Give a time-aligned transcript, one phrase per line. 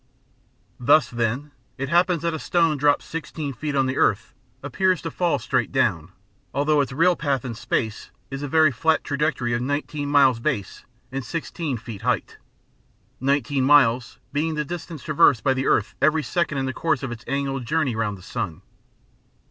[0.79, 5.11] Thus, then, it happens that a stone dropped sixteen feet on the earth appears to
[5.11, 6.11] fall straight down,
[6.55, 10.85] although its real path in space is a very flat trajectory of nineteen miles base
[11.11, 12.39] and sixteen feet height;
[13.19, 17.11] nineteen miles being the distance traversed by the earth every second in the course of
[17.11, 18.63] its annual journey round the sun.